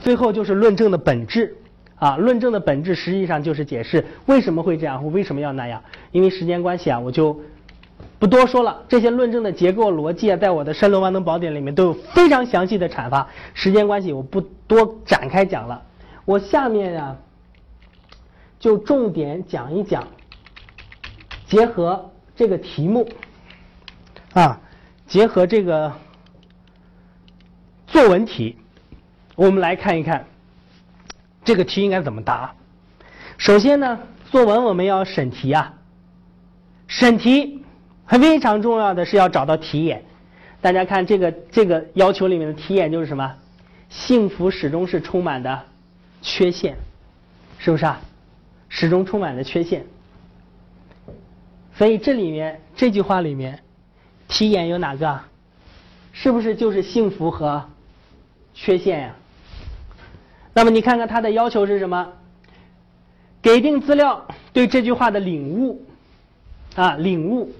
[0.00, 1.56] 最后就是论证的本质
[1.96, 5.82] 啊，论证的本质实际上就是解释为什么会这样或为什么要那样。
[6.12, 7.38] 因为时间关系啊，我就
[8.18, 8.82] 不多说了。
[8.88, 13.28] 这些论证的结构逻辑啊，在我的《申论万能宝典》里面都有非常详细的阐发。
[13.52, 15.82] 时间关系，我不多展开讲了。
[16.24, 17.16] 我下面呀，
[18.58, 20.08] 就重点讲一讲，
[21.46, 23.08] 结合这个题目
[24.32, 24.60] 啊，
[25.06, 25.92] 结合这个
[27.86, 28.56] 作文题，
[29.40, 30.26] 我们来看一看
[31.46, 32.54] 这个题应该怎么答。
[33.38, 33.98] 首先呢，
[34.30, 35.72] 作文我们要审题啊，
[36.86, 37.64] 审题
[38.06, 40.04] 非常重要的是要找到题眼。
[40.60, 43.34] 大家看这个这个要求里面的题眼就是什么？
[43.88, 45.62] 幸福始终是充满的。
[46.20, 46.76] 缺陷，
[47.58, 47.98] 是不是啊？
[48.68, 49.86] 始终充满的缺陷。
[51.72, 53.62] 所以这里面这句话里面，
[54.28, 55.18] 题眼有哪个？
[56.12, 57.64] 是不是就是幸福和
[58.52, 59.14] 缺陷呀？
[60.52, 62.12] 那么你看看他的要求是什么？
[63.42, 65.82] 给定资料对这句话的领悟
[66.74, 67.52] 啊，领悟，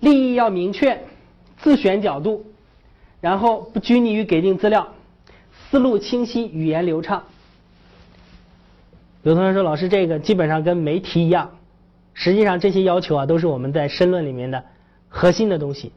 [0.00, 1.04] 立意要明确，
[1.58, 2.44] 自选角度，
[3.20, 4.88] 然后不拘泥于给定资料。
[5.68, 7.24] 思路清晰，语言流畅。
[9.22, 11.50] 有同学说：“老师，这个基本上跟没题一样。”
[12.14, 14.64] 实际上，这些要求啊，都是我们在申论里面的
[15.08, 15.92] 核心的东西。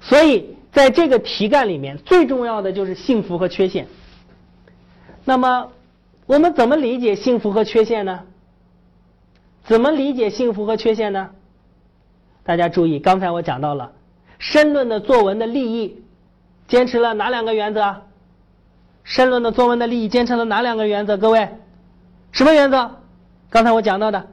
[0.00, 3.86] 所以，在这个题干里面，最重要的就是幸福和缺陷。
[5.26, 5.72] 那么，
[6.26, 8.20] 我们怎么理解幸福和缺陷呢？
[9.64, 11.30] 怎么理解幸福和缺陷呢？
[12.44, 13.90] 大家注意，刚才我讲到了
[14.38, 16.04] 申论的作文的立意，
[16.68, 18.02] 坚持了哪两个原则？
[19.02, 21.16] 申论的作文的立意坚持了哪两个原则？
[21.16, 21.48] 各位，
[22.30, 22.88] 什么原则？
[23.50, 24.28] 刚才我讲到的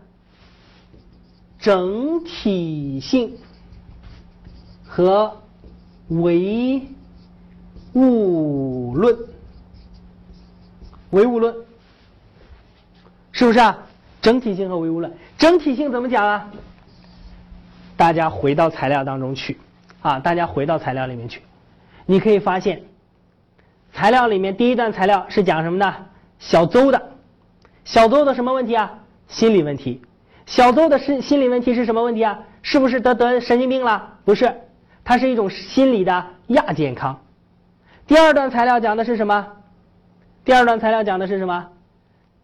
[1.60, 3.36] 整体性
[4.86, 5.42] 和
[6.10, 6.84] 唯
[7.96, 9.18] 物论，
[11.14, 11.56] 唯物论
[13.32, 13.78] 是不是啊？
[14.22, 16.50] 整体性和唯物论，整体性怎么讲啊？
[17.96, 19.60] 大家回到材料当中去
[20.02, 20.20] 啊！
[20.20, 21.42] 大家回到材料里面去，
[22.06, 22.82] 你可以发现。
[23.94, 25.94] 材料里面第一段材料是讲什么的？
[26.40, 27.12] 小邹的，
[27.86, 28.92] 小邹的什么问题啊？
[29.28, 30.02] 心理问题。
[30.48, 32.40] 小邹的心心理问题是什么问题啊？
[32.64, 34.16] 是不是得得神经病了？
[34.26, 34.52] 不是，
[35.04, 37.20] 它是一种心理的亚健康。
[38.08, 39.48] 第二段材料讲的是什么？
[40.46, 41.68] 第二段材料讲的是什么？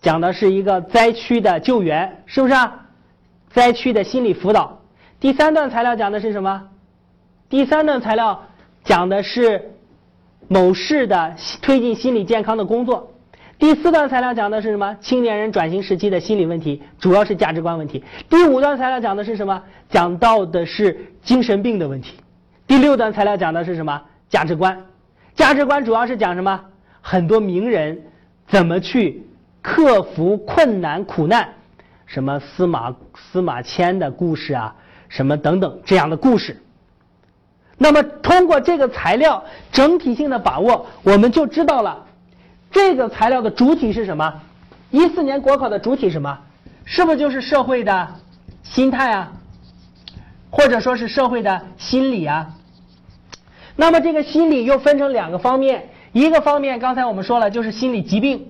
[0.02, 2.86] 讲的是一个灾区的救援，是不是啊？
[3.50, 4.80] 灾区的心理辅导。
[5.20, 6.70] 第三段材料讲的是什么？
[7.50, 8.46] 第三段材料
[8.84, 9.72] 讲的是。
[10.52, 13.12] 某市的推进心理健康的工作。
[13.60, 14.98] 第四段材料讲的是什么？
[15.00, 18.04] 青年人转型时期的心理问题，主要是价值观问题。
[18.28, 19.62] 第五段材料讲的是什么？
[19.92, 22.16] 讲到的是精神病的问题。
[22.66, 24.02] 第六段材料讲的是什么？
[24.28, 24.76] 价值观。
[25.36, 26.60] 价值观主要是讲什么？
[27.10, 28.04] 很多名人
[28.48, 29.26] 怎么去
[29.64, 31.50] 克服困难苦难？
[32.06, 34.76] 什么司马司马迁的故事啊？
[35.08, 36.62] 什么等等这样的故事。
[37.80, 42.06] 那么，通过这个材料整体性的把握，我们就知道了
[42.70, 44.42] 这个材料的主体是什么。
[44.92, 46.38] 一四年国考的主体什么？
[46.86, 48.08] 是不是就是社会的
[48.62, 49.34] 心态啊？
[50.52, 52.54] 或者说是社会的心理啊？
[53.76, 58.48] 那么这个心理又分成两个方面，一个方面刚才我们说了，就是心理疾病，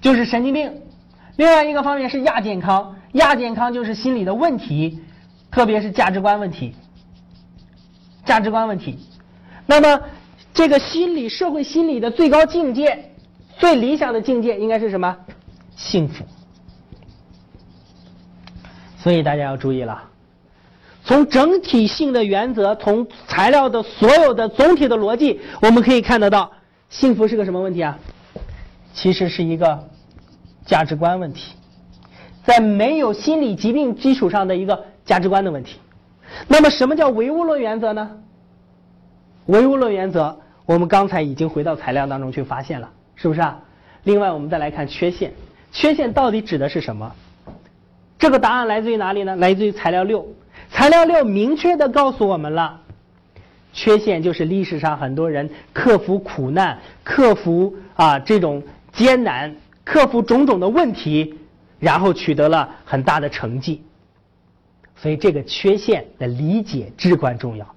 [0.00, 0.70] 就是神经病；
[1.36, 5.00] 另外一个方面是亚健康，亚健康就是心理的问题，
[5.50, 6.74] 特别是价值观问题。
[8.24, 8.98] 价值观问题，
[9.66, 10.00] 那么
[10.54, 13.10] 这个心理社会心理的最高境界，
[13.58, 15.14] 最理想的境界应该是什么？
[15.76, 16.24] 幸福。
[18.96, 20.02] 所以大家要注意了，
[21.04, 26.50] 从整体性的原则，从材料的所有的总体的逻辑，我们可以看得到，
[26.88, 27.98] 幸福是个什么问题啊？
[28.94, 29.86] 其实是一个
[30.64, 31.52] 价值观问题，
[32.42, 35.78] 在没有心理疾病基础上的一个价值观的问题。
[36.48, 38.10] 那么，什么叫唯物论原则呢？
[39.46, 43.60] 唯物论原则，我们刚才已经回到材料当中去发现了，是不是啊？
[44.04, 45.34] 另外，我们再来看缺陷，
[45.70, 47.14] 缺陷到底指的是什么？
[48.18, 49.36] 这个答案来自于哪里呢？
[49.36, 50.26] 来自于材料六。
[50.74, 52.80] 材料六明确的告诉我们了，
[53.72, 58.60] 缺陷就是历史上很多人克服苦难、克服啊这种
[58.92, 59.54] 艰难、
[59.84, 61.38] 克服种种的问题，
[61.78, 63.84] 然后取得了很大的成绩。
[64.96, 67.72] 所以，这个缺陷的理解至关重要。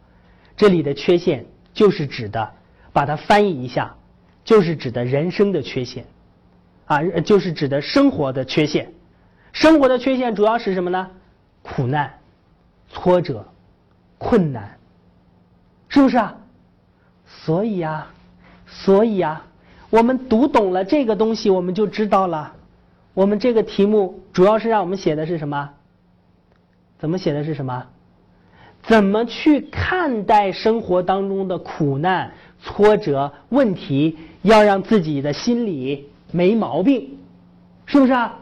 [0.56, 1.46] 这里的缺陷
[1.76, 2.52] 就是指的，
[2.94, 3.96] 把它翻译一下，
[4.44, 6.04] 就是指的人生的缺陷，
[6.88, 8.92] 啊，就是指的生活的缺陷。
[9.54, 11.12] 生活的缺陷主要是什么呢？
[11.62, 12.14] 苦难、
[12.89, 13.45] 挫折、
[14.18, 14.78] 困难，
[15.89, 16.38] 是不是啊？
[17.25, 18.12] 所以啊，
[18.66, 19.45] 所以啊，
[19.89, 22.54] 我们读懂了这个东西，我们就知道了。
[23.13, 25.69] 我们这个题目主要是让我们写的是什么？
[27.00, 27.86] 怎么写的是什么？
[28.84, 32.31] 怎么去看待生活当中的苦难、
[32.62, 34.18] 挫折、问题？
[34.44, 37.18] 要让自己的心理没毛病，
[37.86, 38.36] 是不是啊？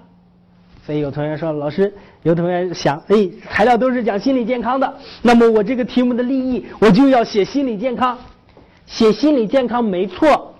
[0.85, 1.95] 所以有同学说，老师，
[2.25, 4.91] 有同学想，哎，材料都是讲心理健康的，
[5.21, 8.17] 那么我这个题目的立意，我就要写心理健康，
[8.87, 10.55] 写心理健康没错，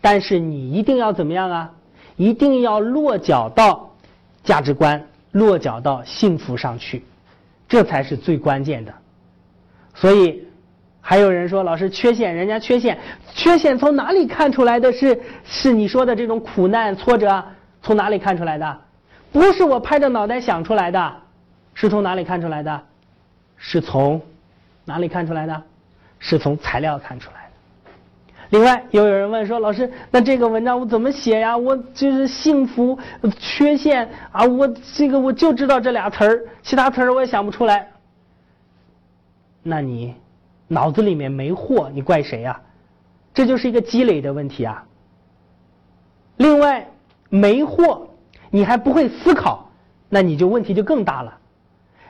[0.00, 1.72] 但是你一定要怎么样啊？
[2.16, 3.90] 一定要落脚到
[4.44, 7.02] 价值观，落脚到幸福上去，
[7.68, 8.94] 这才是最关键的。
[9.94, 10.44] 所以，
[11.00, 12.96] 还有人说，老师缺陷，人家缺陷，
[13.34, 14.92] 缺陷从哪里看出来的？
[14.92, 17.42] 是是你说的这种苦难挫折，
[17.82, 18.78] 从哪里看出来的？
[19.32, 21.12] 不是我拍着脑袋想出来的，
[21.74, 22.82] 是从哪里看出来的？
[23.56, 24.20] 是从
[24.84, 25.62] 哪里看出来的？
[26.18, 27.90] 是从材料看出来的。
[28.50, 31.56] 另外，又有人问说，老师，那这个文章我怎么写呀？
[31.56, 32.98] 我就是幸福
[33.38, 37.88] 缺陷啊，我这个我就知道这俩词儿，其他词儿我也想不出来。
[39.62, 40.14] 那你
[40.68, 42.60] 脑子里面没货，你怪谁呀？
[43.32, 44.84] 这就是一个积累的问题啊。
[46.36, 46.86] 另外，
[47.30, 48.06] 没货，
[48.52, 49.68] 你还不会思考，
[50.10, 51.38] 那你就问题就更大了。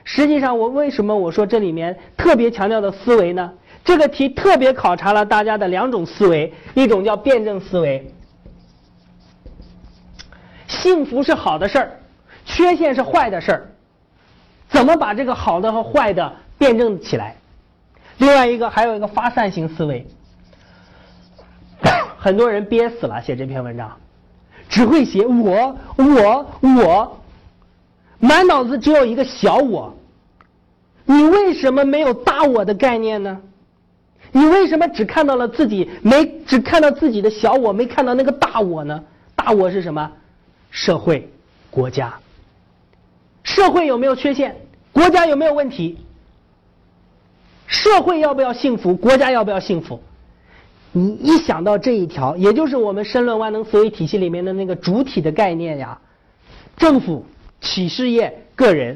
[0.03, 3.51] 实际上，我为什么我说这里面特别强调的思维呢？
[3.85, 8.13] 这个题特别考察了大家的两种思维，一种叫辩证思维。
[10.67, 11.99] 幸福是好的事儿，
[12.45, 13.67] 缺陷是坏的事儿，
[14.67, 17.37] 怎么把这个好的和坏的辩证起来？
[18.17, 20.05] 另外一个还有一个发散型思维，
[22.19, 23.97] 很多人憋死了写这篇文章，
[24.69, 27.21] 只会写我我我，
[28.19, 29.95] 满脑子只有一个小我。
[31.05, 33.41] 你为什么没有大我的概念呢？
[34.31, 39.03] 你为什么只看到了自己，没只看到自己的小我，没看到那个大我呢？
[39.35, 40.11] 大我是什么？
[40.71, 41.29] 社会、
[41.69, 42.13] 国家。
[43.43, 44.55] 社会有没有缺陷？
[44.91, 45.99] 国家有没有问题？
[47.67, 48.95] 社会要不要幸福？
[48.95, 50.01] 国家要不要幸福？
[50.95, 55.99] 你一想到这一条，也就是我们申论万能思维体系里面的那个主体的概念呀，
[56.77, 57.25] 政府、
[57.61, 58.95] 企事业、个人，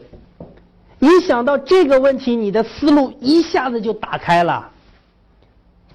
[1.00, 4.70] 一想到这个问题，你的思路一下子就打开了。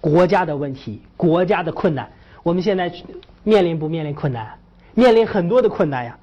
[0.01, 2.11] 国家的问题，国家的困难，
[2.43, 2.93] 我们现在
[3.45, 4.59] 面临不面临困难？
[4.95, 6.19] 面临很多的困难呀。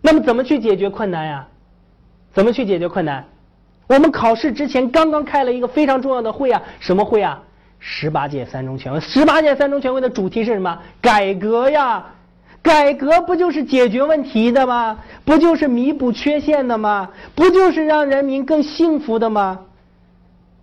[0.00, 1.48] 那么怎么去解决困难呀？
[2.32, 3.24] 怎么去解决困难？
[3.88, 7.42] 我们考试之前刚刚开了一个非常重要的会啊，什么会啊？
[7.84, 9.00] 十八届三中全会。
[9.00, 10.78] 十八届三中全会的主题是什么？
[11.00, 12.06] 改革呀！
[12.62, 14.96] 改革不就是解决问题的吗？
[15.24, 17.10] 不就是弥补缺陷的吗？
[17.34, 19.58] 不就是让人民更幸福的吗？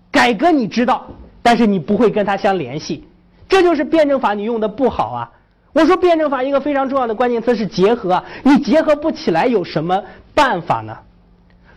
[0.09, 1.07] 改革你知道，
[1.41, 3.03] 但是你不会跟它相联系，
[3.49, 5.31] 这就是辩证法你用的不好啊！
[5.73, 10.01] 我说辩证法一个非常重要的关键词是结合，你结合不起来有什么
[10.33, 10.97] 办法呢？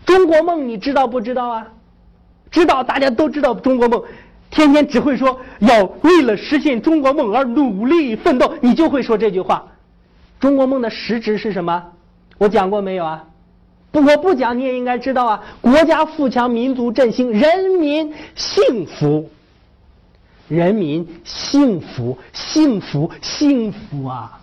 [0.06, 1.66] 中国梦你知道不知道啊？
[2.48, 4.02] 知道，大家都知道中国梦，
[4.52, 9.66] 天天只会说要为了实现中国梦而努力奋斗，你就会说这句话。
[10.38, 11.82] 中国梦的实质是什么？
[12.36, 13.24] 我讲过没有啊？
[13.90, 15.42] 不，我不讲你也应该知道啊。
[15.62, 19.30] 国家富强，民族振兴，人民幸福，
[20.48, 24.38] 人民幸福，幸福，幸福啊！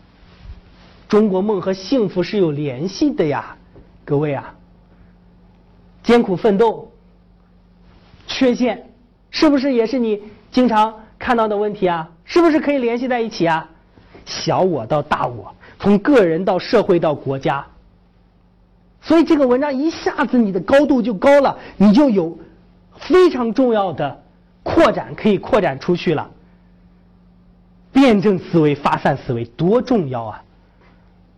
[1.07, 3.55] 中国梦和幸福是有联系的呀，
[4.03, 4.55] 各位啊。
[6.01, 6.91] 艰苦奋斗，
[8.25, 8.88] 缺陷，
[9.31, 10.21] 是不是也是你
[10.51, 12.09] 经常看到的问题啊？
[12.25, 13.69] 是不是可以联系在一起啊？
[14.25, 17.65] 小我到大我，从个人到社会到国家，
[19.01, 22.38] 所以这个文章一下子你的高度就高了，你就有
[22.98, 24.21] 非常重要的
[24.62, 26.29] 扩展可以扩展出去了。
[27.91, 30.43] 辩证思维、发散思维多重要啊！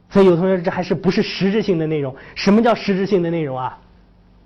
[0.09, 2.13] 所以有同学这还是不是实质性的内容？
[2.35, 3.77] 什么叫实质性的内容啊？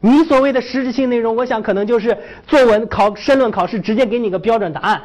[0.01, 5.01] 你所谓的实质性内容，我想可能就是作文考申论考试直接给你个标准答案，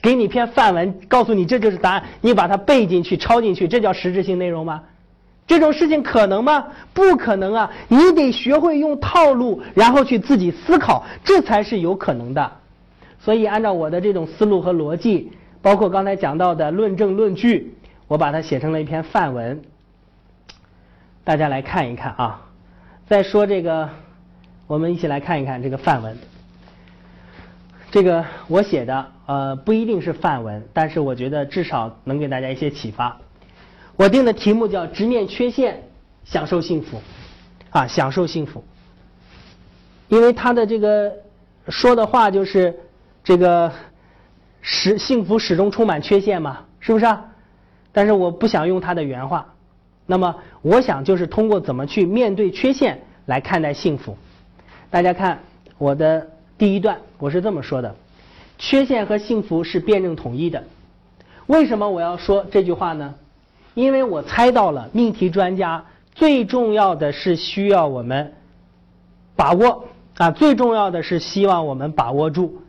[0.00, 4.82] 给你篇范文，告诉你这就是答案，你把它背进去、抄进去，这叫实质性内容吗？
[5.46, 6.66] 这种事情可能吗？
[6.94, 7.70] 不可能啊！
[7.88, 12.52] 你得学会用套路，然后去自己思考，这才是有可能的。
[13.20, 17.74] 所以，按照我的这种思路和逻辑，包括刚才讲到的论证论据，
[18.08, 19.62] 我把它写成了一篇范文，
[21.22, 22.40] 大家来看一看啊。
[23.06, 23.88] 再说这个。
[24.72, 26.16] 我们一起来看一看这个范文。
[27.90, 33.18] 这个我写的，呃，不一定是范文，但是我觉得至少能给大家一些启发。
[33.96, 35.82] 我定的题目叫“直面缺陷，
[36.24, 37.02] 享受幸福”，
[37.68, 38.64] 啊，享受幸福。
[40.08, 41.12] 因为他的这个
[41.68, 42.74] 说的话就是
[43.22, 43.70] 这个
[44.62, 47.22] 始幸福始终充满缺陷嘛，是不是啊？
[47.92, 49.52] 但是我不想用他的原话。
[50.06, 54.16] 那么，我想就是通过怎么去面对缺陷来看待幸福。
[54.92, 55.40] 大家看
[55.78, 57.96] 我的第一段，我是这么说的：
[58.58, 60.64] 缺陷和幸福是辩证统一的。
[61.46, 63.14] 为什么我要说这句话呢？
[63.72, 68.34] 因为我猜到了命题专家最重要的是需要我们
[69.34, 72.60] 把握啊，最重要的是希望我们把握住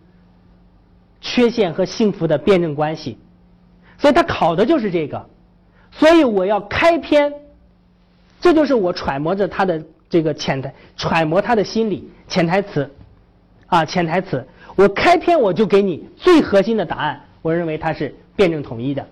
[1.20, 3.18] 缺陷和幸福的辩证关系。
[3.98, 5.26] 所以他考的就是这个。
[5.92, 7.34] 所以我要开篇，
[8.40, 12.88] 这就是我揣摩着他的这个潜台，揣摩他的心理潜台词
[13.66, 14.46] 啊，潜台词。
[14.76, 18.14] 我开篇我就给你最核心的答案，我认为它是。
[18.36, 19.08] 辩证统一的，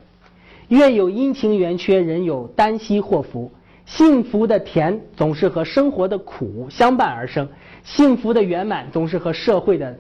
[0.69, 3.51] 月有阴晴圆缺，人有旦夕祸福。
[3.85, 7.47] 幸福的甜总是和生活的苦相伴而生，
[7.83, 9.95] 幸福的圆满总是和社会的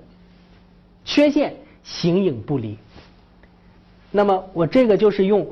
[1.05, 1.53] 缺陷
[1.83, 2.75] 形影不离。
[4.09, 5.47] 那么，我这个就是用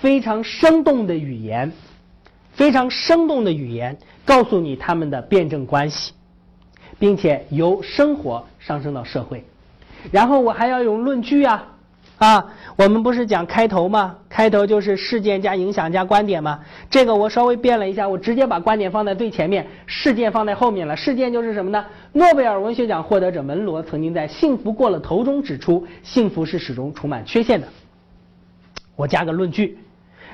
[0.00, 1.70] 非常生动的语言，
[2.52, 6.12] 非常生动的语言告诉你他们的辩证关系，
[6.98, 9.44] 并且由生活上升到社会，
[10.10, 11.68] 然后我还要用论据啊。
[12.18, 14.16] 啊，我们不是讲开头吗？
[14.28, 16.60] 开头就是事件加影响加观点吗？
[16.88, 20.94] 这个我稍微变了一下，我直接把观点放在最前面，事件放在后面了。
[20.94, 21.84] 事件就是什么呢？
[22.12, 27.66] 诺贝尔文学奖获得者门罗曾经在《幸福过了头》中指出，幸福是始终充满缺陷的。
[28.94, 29.78] 我加个论据，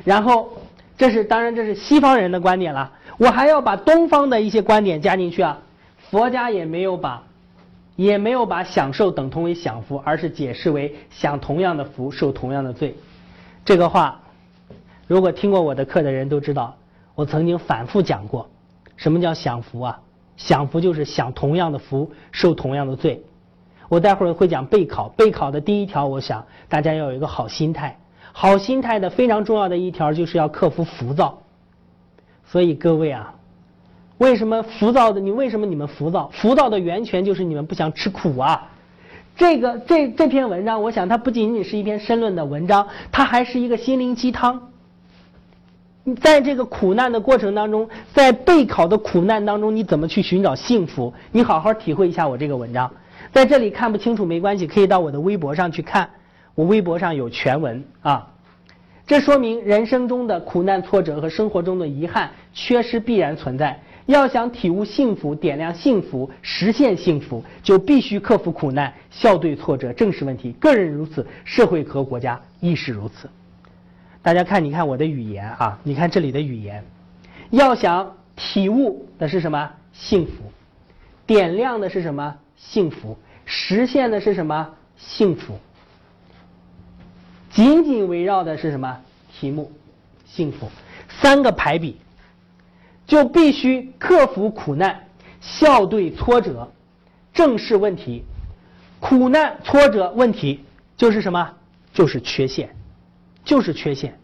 [0.04, 0.52] 然后
[0.98, 5.60] 这是当然这是西方人的观点了，我还要把东方的一些观点加进去啊。
[6.10, 7.22] 佛家也没有把。
[7.96, 12.94] 也没有把享受等同为享福，而是解释为享同样的福受同样的罪。
[13.64, 14.20] 这个话，
[15.08, 16.76] 如果听过我的课的人都知道，
[17.16, 18.48] 我曾经反复讲过。
[18.96, 20.00] 什么叫享福啊？
[20.36, 23.24] 享福就是享同样的福受同样的罪。
[23.88, 27.98] 我待会儿会讲备考，备考的第一条，我想大家要有一个好心态。
[28.40, 31.42] 好心态的非常重要的一条就是要克服浮躁。
[32.46, 33.34] 所以各位啊。
[34.18, 35.20] 为什么浮躁的？
[35.20, 36.30] 你为什么你们浮躁？
[36.32, 38.70] 浮躁的源泉就是你们不想吃苦啊！
[39.36, 44.70] 这个这这篇文章，我想它不仅仅是一篇申论的文章，它还是一个心灵鸡汤。
[46.20, 51.12] 在这个苦难的过程当中，在备考的苦难当中，你怎么去寻找幸福？
[51.32, 52.88] 你好好体会一下我这个文章。
[53.32, 56.08] 在这里看不清楚没关系，可以到我的微博上去看，
[56.58, 58.34] 我微博上有全文啊。
[59.06, 63.80] 这说明人生中的苦难挫折和生活中的遗憾缺失必然存在。
[64.06, 70.50] 要想体悟幸福、点亮幸福、实现幸福，就必须克服苦难、笑对挫折、正视问题。
[70.58, 73.30] 个人如此，社会和国家亦是如此。
[74.20, 76.82] 大家看，你看我的语言啊，你看这里的语言，
[77.50, 79.70] 要想体悟的是什么？
[79.92, 80.32] 幸福，
[81.24, 82.34] 点亮的是什么？
[82.56, 84.70] 幸福，实现的是什么？
[84.96, 85.54] 幸福，
[87.50, 89.00] 紧紧围绕的是什么？
[89.32, 89.72] 题目，
[90.26, 90.70] 幸福，
[91.08, 91.96] 三个排比。
[93.06, 95.06] 就必须克服苦难，
[95.40, 96.70] 笑对挫折，
[97.32, 98.22] 正视问题。
[99.00, 100.64] 苦难、挫折、问题
[100.96, 101.54] 就是什么？
[101.94, 102.68] 就是缺陷，
[103.44, 104.18] 就是缺陷。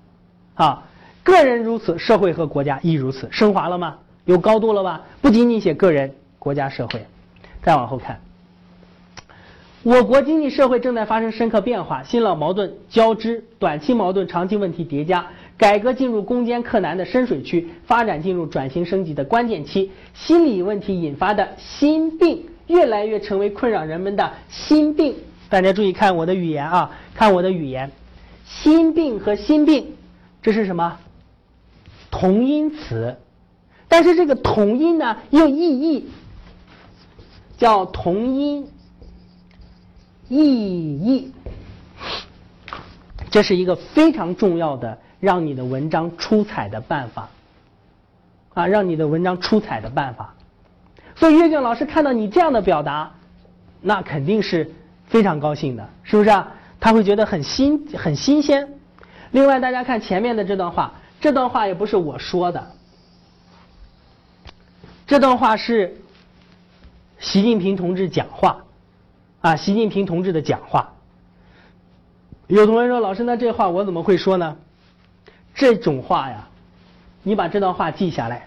[0.55, 0.83] 啊，
[1.23, 3.27] 个人如此，社会和国家亦如此。
[3.31, 3.97] 升华了吗？
[4.27, 5.01] 有高度了吧？
[5.23, 7.07] 不仅仅写个人、国家、社会。
[7.63, 8.21] 再往后看，
[9.85, 15.27] 我国经济社会正在发生深刻变化，新老矛盾交织，短期矛盾、长期问题叠加。
[15.59, 19.91] 改革进入攻坚克难的深水区，发展进入转型升级的关键期。
[20.15, 25.15] 心理问题引发的心病，越来越成为困扰人们的心病。
[25.51, 27.93] 大家注意看我的语言啊，看我的语言，
[28.47, 29.87] 心病和心病，
[30.41, 30.97] 这是什么？
[32.11, 33.15] 同音词，
[33.87, 36.09] 但是这个同音呢又异义，
[37.59, 38.67] 叫同音
[40.29, 41.33] 意义。
[43.31, 44.99] 这是一个非常重要的。
[45.21, 47.31] 让你的文章出彩的办法，
[48.53, 50.35] 啊，让你的文章出彩的办法。
[51.15, 53.11] 所以阅卷老师看到你这样的表达，
[53.81, 54.71] 那肯定是
[55.07, 56.53] 非常高兴的，是不是啊？
[56.79, 58.69] 他会觉得很新、很新鲜。
[59.31, 62.73] 另外，大家看前面的这段话，这段话也不是我说的，
[65.07, 65.97] 这段话是
[67.19, 68.64] 习近平同志讲话，
[69.45, 70.95] 啊，习近平同志的讲话。
[72.47, 74.57] 有同学说：“老师，那这话我怎么会说呢？”
[75.55, 76.49] 这种话呀，
[77.23, 78.47] 你把这段话记下来，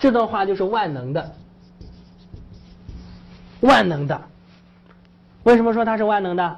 [0.00, 1.34] 这段话就是万能的，
[3.60, 4.18] 万能的。
[5.42, 6.56] 为什么说它是万能的？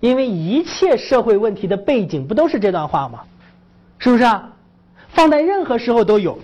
[0.00, 3.20] 因为一切社会问题的背景不都是这段话吗？
[4.00, 4.50] 是不是啊？
[5.10, 6.36] 放在任何时候都有。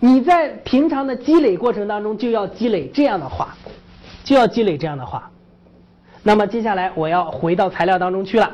[0.00, 3.54] 你在平常的积累过程当中就要积累这样的话，
[4.24, 5.30] 就要积累这样的话。
[6.22, 8.52] 那么接下来我要回到材料当中去了，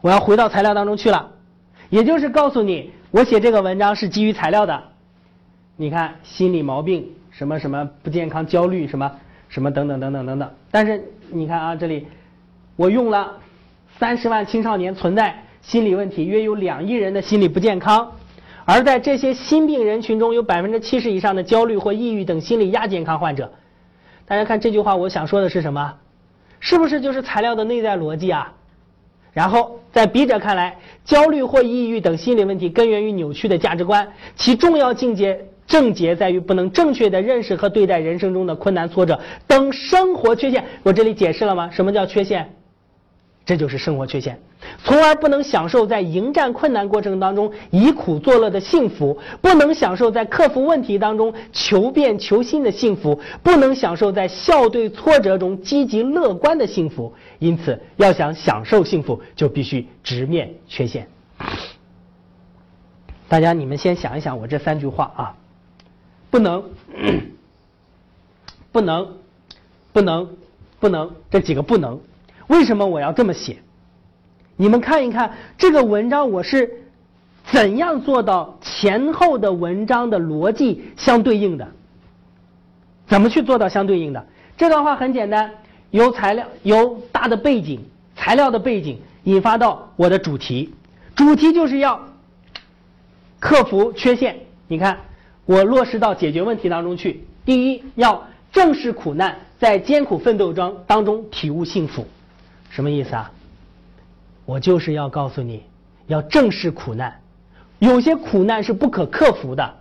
[0.00, 1.30] 我要回到材料当中去了。
[1.90, 4.82] 也就是告诉你，我写这个文章是基于材料的。
[5.76, 9.10] 你看，心理毛病，什么什么不健康、焦虑，什么
[9.48, 10.50] 什么等等等等等等。
[10.70, 12.06] 但是你看啊，这里
[12.76, 13.32] 我用了
[13.98, 18.12] 三十万青少年存在心理问题，约有两亿人的心理不健康。
[18.64, 23.52] 而在这些心病人群中，有百分之七十以上的焦虑或抑郁等心理亚健康患者。
[24.26, 25.94] 大家看这句话，我想说的是什么？
[26.64, 28.50] 是不是就是材料的内在逻辑啊？
[29.34, 40.64] 然后在笔者看来，焦虑或抑郁等心理问题根源于扭曲的价值观，其重要境界症结在于不能正确的认识和对待人生中的困难挫折等生活缺陷。
[40.82, 41.68] 我这里解释了吗？
[41.70, 42.50] 什么叫缺陷？
[43.46, 44.40] 这就是生活缺陷，
[44.82, 57.12] 从而不能享受在迎战困难过程当中以苦作乐的幸福，不能享受在克服问题当中求变求新的幸福，不能享受在笑对挫折中积极乐观的幸福。
[57.38, 61.06] 因此，要想享受幸福，就必须直面缺陷。
[63.28, 65.36] 大家，你们先想一想我这三句话啊，
[66.30, 66.64] 不能，
[68.72, 69.16] 不能，
[69.92, 70.30] 不能，
[70.80, 72.00] 不能，这几个不能。
[72.46, 73.58] 为什么我要这么写？
[74.56, 76.84] 你们看一看这个文章，我是
[77.50, 81.66] 怎样做到前后的文章的逻辑相对应的？
[83.06, 84.26] 怎么去做到相对应的？
[84.56, 85.50] 这段话很简单，
[85.90, 87.84] 由材料、由大的背景、
[88.14, 90.72] 材料的背景引发到我的主题，
[91.14, 92.00] 主题就是要
[93.40, 94.38] 克服缺陷。
[94.68, 94.98] 你看，
[95.44, 97.24] 我落实到解决问题当中去。
[97.44, 102.06] 第一，要正视苦难，在艰苦奋斗中当中体悟幸福。
[102.74, 103.30] 什么意思啊？
[104.44, 105.62] 我就是要告诉你，
[106.08, 107.20] 要正视苦难，
[107.78, 109.74] 有些苦难是不可克服的，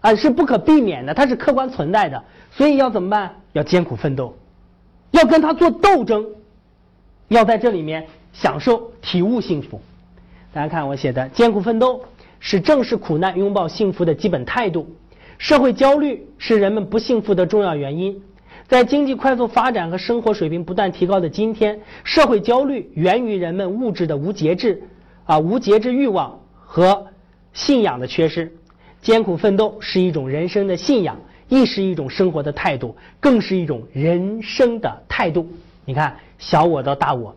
[0.00, 3.36] 啊，是不可避免的，它是客观存在的，所以要怎么办？
[3.52, 4.36] 要艰苦奋斗，
[5.12, 6.26] 要跟他做斗争，
[7.28, 9.80] 要在这里面享受体悟幸福。
[10.52, 12.02] 大家看我写的，艰苦奋斗
[12.40, 14.92] 是正视苦难、拥抱幸福的基本态度。
[15.38, 18.20] 社会焦虑是人们不幸福的重要原因。
[18.66, 24.82] 在经济快速发展和生活水平不断提高的今天，社会焦虑源于人们物质的无节制，
[25.24, 27.06] 啊，无节制欲望和
[27.52, 28.50] 信仰的缺失。
[29.02, 35.46] 艰苦奋斗是一种人生的信仰，亦是一种生活的态度，更是一种人生的态度。
[35.84, 37.36] 你看，小我到大我，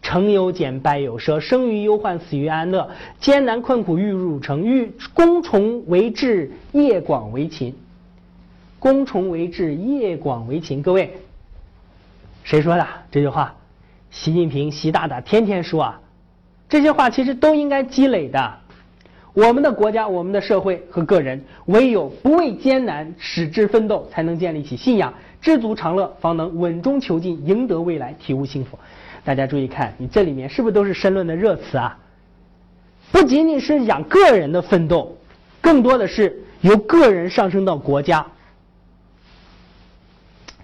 [0.00, 2.88] 成有减，败有奢，生于忧患，死于安乐，
[3.18, 7.74] 艰难困苦欲入城，欲攻虫为志，业广为勤。
[8.78, 10.82] 攻虫为志，业广为勤。
[10.82, 11.12] 各位，
[12.44, 13.54] 谁说的这句话？
[14.10, 16.00] 习近平，习大大天天说啊。
[16.68, 18.54] 这些话其实都应该积累的。
[19.34, 28.78] 我们的国家、我们的社会和个人，唯有不畏艰难，矢志奋斗，才能建立起信仰，知足常乐，方能稳中求进，赢得未来，体悟幸福。
[29.24, 31.98] 大家注意看，你这里面是不是都是申论的热词啊？
[33.10, 35.16] 不仅仅是讲个人的奋斗，
[35.60, 38.26] 更多的是由个人上升到国家。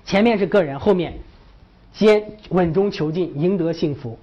[0.04, 1.14] 前面是个人，后面
[1.92, 4.18] 先稳中求进，赢得幸福，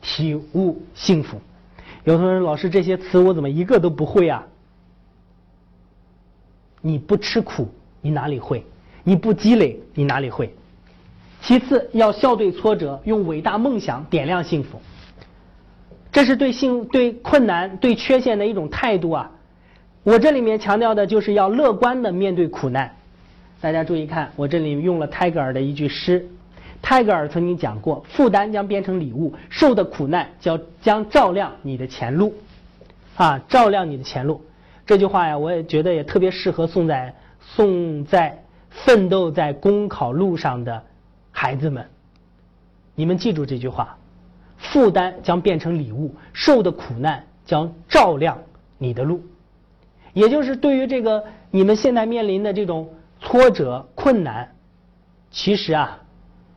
[0.00, 1.40] 体悟幸福。
[2.04, 4.46] 有同学说：“老师，这些词我怎么一个都不会啊？”
[6.80, 7.68] 你不吃苦，
[8.00, 8.64] 你哪里会？
[9.04, 10.54] 你不积累，你哪里会？
[11.42, 14.80] 其次，要笑对挫折，用伟大梦想点亮幸福。
[16.10, 19.30] 这是对幸、对困难、对缺陷的一种态度啊！
[20.04, 22.96] 我这里面强调的就是要乐观的面对苦难。
[23.60, 26.24] 大家注意看，我这里用了泰戈尔的一句诗。
[26.80, 32.32] 泰戈尔曾经讲过：“负担将变成礼物，受的苦难将将照亮你的前路。”
[33.16, 34.40] 啊，照亮你的前路。
[34.86, 38.40] 这句话呀，我也觉得也特别适合送在送在
[38.70, 40.80] 奋斗在公考路上的
[41.32, 41.84] 孩子们。
[42.94, 43.98] 你们记住这句话：
[44.56, 48.38] 负担将变成礼物，受的苦难将照亮
[48.78, 49.20] 你的路。
[50.12, 52.88] 也就是对于这个你们现在面临的这种。
[53.20, 54.54] 挫折、困难，
[55.30, 55.98] 其实啊，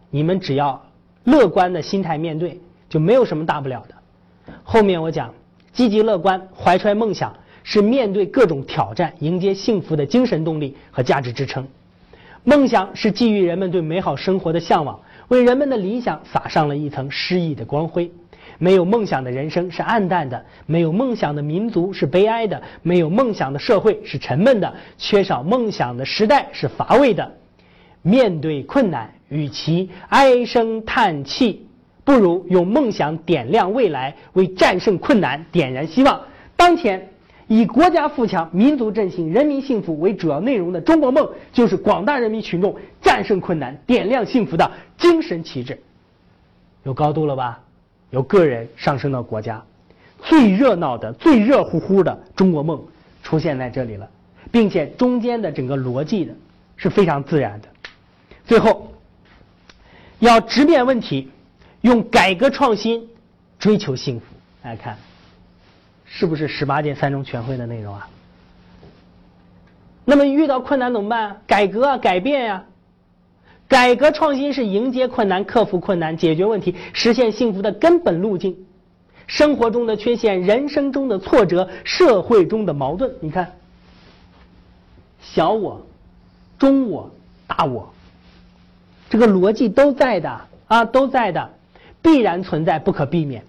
[0.10, 0.86] 你们只要
[1.24, 4.54] 乐观的心态面对，就没有什么大不了的。
[4.63, 5.34] 后面我讲，
[5.74, 11.67] 积极乐观、怀揣梦想，是面对各种挑战、迎接幸福的精神动力和价值支撑。
[12.43, 18.12] 梦想是寄予人们对美好生活的向往，为人们的理想撒上了一层诗意的光辉。
[18.58, 27.32] 没有梦想的人生是暗淡的，没有梦想的民族是悲哀的，没有梦想的社会是沉闷的，缺少梦想的时代是乏味的。
[28.04, 31.68] 面对困难，与其唉声叹气，
[32.04, 36.20] 不如用梦想点亮未来，为战胜困难点燃希望。
[36.56, 37.10] 当前
[37.48, 45.80] 以国家富强、民族振兴、人民幸福为主要内容的中国梦，就是广大人民群众战胜困难、点亮幸福的精神旗帜。
[46.84, 47.60] 有高度了吧？
[48.12, 49.62] 由个人上升到国家，
[50.21, 52.82] 最热闹的、最热乎乎的中国梦
[53.24, 54.08] 出现在这里了，
[54.52, 56.34] 并且中间的整个逻辑的
[56.78, 57.67] 是非常自然的。
[58.45, 58.91] 最后，
[60.19, 61.32] 要直面问题，
[61.82, 63.08] 用改革创新
[63.58, 64.26] 追求幸福。
[64.62, 64.97] 大家看，
[66.06, 68.08] 是不是十八届三中全会的内容啊？
[70.04, 71.41] 那么遇到困难怎么办？
[71.47, 72.65] 改革啊，改变呀！
[73.72, 78.54] 改革创新是迎接困难、克服困难、解决问题、实现幸福的根本路径。
[79.28, 83.54] 生活中的缺陷、人生中的挫折、社会中的矛盾，你看，
[85.22, 85.82] 小我、
[86.60, 87.10] 中我、
[87.48, 87.94] 大我，
[89.10, 91.50] 这个逻辑都在的啊，都在的，
[92.02, 93.42] 必然存在，不可避免。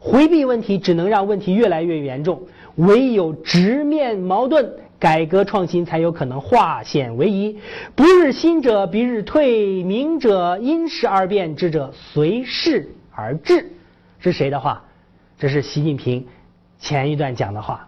[0.00, 2.42] 回避问题只能让问题越来越严重，
[2.74, 4.72] 唯有直面矛盾。
[4.98, 7.58] 改革创新才有可能化险为夷。
[7.94, 13.70] 不日新者必日退，明者因时而变，智者随势而治。
[14.18, 14.82] 是谁的话？
[15.38, 16.26] 这是习近平
[16.80, 17.86] 前一段讲的话。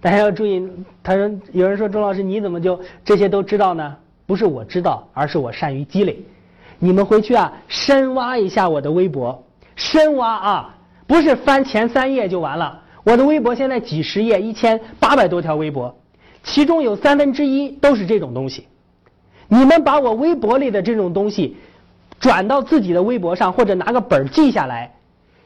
[0.00, 0.68] 大家要注意，
[1.02, 3.96] 他说有人说钟老师你怎么就这些都知道呢？
[4.26, 6.18] 不是我知道，而是我善于积累。
[6.78, 9.44] 你们回去啊，深挖一下我的微博，
[9.74, 12.80] 深挖啊，不是翻前三页就完了。
[13.04, 15.96] 我的微博现在几十页，一千八百多条微博。
[16.50, 18.66] 其中有三分之一都是这种东西，
[19.48, 21.56] 你们把我微博里的这种东西
[22.18, 24.94] 转到自己的微博上，或者拿个本儿记下来，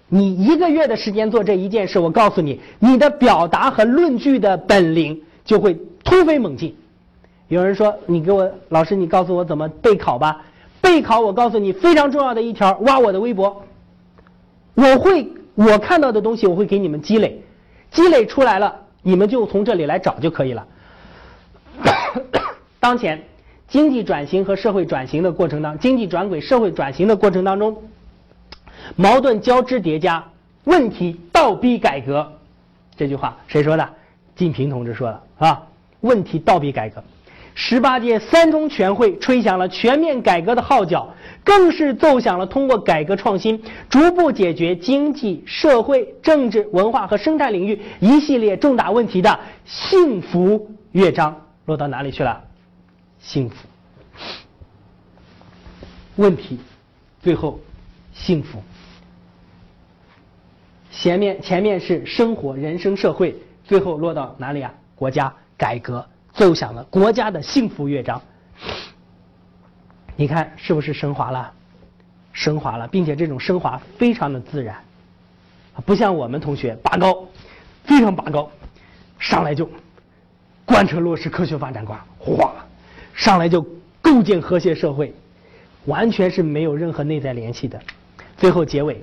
[0.08, 6.74] 你一个月的时间做这一件事，我告诉你，你的表达和论据的本领就会突飞猛进。
[7.48, 10.40] 有人说，你给我老师，你告诉我怎么备考吧？
[10.80, 13.64] 备考，我告诉你非常重要的一条，挖我的微博，
[14.74, 17.42] 我会我看到的东西，我会给你们积累，
[17.90, 20.66] 积累出来了，你们就从这里来找就可以了。
[22.82, 23.22] 当前
[23.68, 27.80] 经济转型和社会转型的过程当经济转轨、社会转型的过程当中，
[28.96, 30.24] 矛盾交织叠加，
[30.64, 32.32] 问题倒逼改革。
[32.96, 33.88] 这句话谁说的？
[34.34, 35.62] 近平同志说的啊！
[36.00, 37.00] 问题倒逼改革。
[37.54, 41.08] 十八届三中全会吹响了全面改革的号角，
[41.44, 51.40] 更是奏响了通过改革创新逐步解决经济社会政治文化和生态领域一系列重大问题的幸福乐章。
[51.66, 52.42] 落到哪里去了？
[53.22, 53.56] 幸福。
[56.16, 56.58] 问题，
[57.22, 57.58] 最后
[58.12, 58.62] 幸福。
[60.90, 64.74] 前面前面是生活、人生、社会，最后落到哪里啊？
[64.94, 68.20] 国家改革奏响了国家的幸福乐章。
[70.16, 71.52] 你看是不是升华了？
[72.32, 74.76] 升华了，并且这种升华非常的自然，
[75.86, 77.26] 不像我们同学拔高，
[77.84, 78.50] 非常拔高，
[79.18, 79.68] 上来就。
[80.64, 82.54] 贯彻落实科学发展观，哗，
[83.14, 83.66] 上来就
[84.00, 85.14] 构建和谐社会，
[85.86, 87.80] 完全是没有任何内在联系的。
[88.36, 89.02] 最后结尾，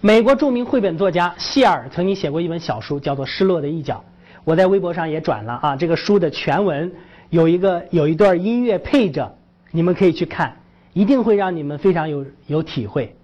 [0.00, 4.04] 美国著名绘本作家谢尔曾经写过一本小书，叫做《失落的一角》，
[4.44, 5.76] 我在微博上也转了啊。
[5.76, 6.92] 这个书的全文
[7.30, 9.34] 有一个有一段音乐配着，
[9.70, 10.56] 你们可以去看，
[10.92, 13.16] 一定会让你们非常有有体会。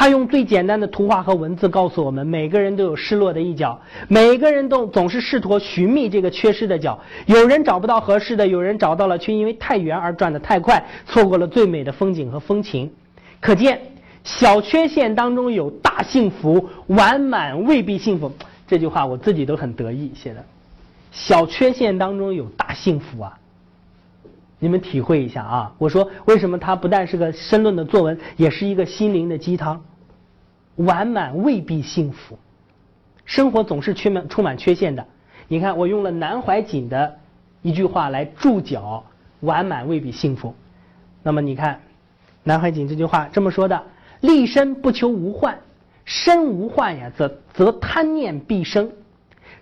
[0.00, 6.98] 他用最简单的图画和文字告诉我们：每个人都有失落的一角，每个人都总是试图寻觅这个缺失的角。
[7.26, 12.90] 有人找不到合适的，有人找到了，却因为太远而转得太快，错过了最美的风景和风情。
[13.40, 13.78] 可见，
[14.24, 18.32] 小缺陷当中有大幸福，完满未必幸福。
[18.66, 20.42] 这句话我自己都很得意写的。
[21.12, 23.38] 小缺陷当中有大幸福啊！
[24.60, 25.74] 你们体会一下啊！
[25.76, 29.78] 我说为什么它不但是个申论的作文，也是一个心灵的鸡汤。
[30.84, 32.38] 完满未必幸福，
[33.24, 35.06] 生活总是缺满充满缺陷的。
[35.48, 37.18] 你看，我用了南怀瑾的
[37.62, 39.04] 一句话来注脚：
[39.40, 40.54] 完满未必幸福。
[41.22, 41.80] 那么你看，
[42.44, 43.82] 南怀瑾这句话这么说的：
[44.20, 45.58] 立身不求无患，
[46.04, 48.86] 身无患呀，则则贪念必生；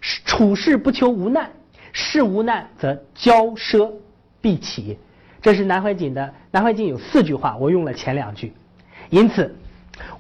[0.01, 1.51] 处事不求无难，
[1.93, 3.91] 事无难则骄奢。
[4.41, 4.97] 必起，
[5.43, 6.33] 这是南怀瑾的。
[6.53, 8.53] 南怀瑾有四句话，我用了前两句。
[9.11, 9.53] 因此，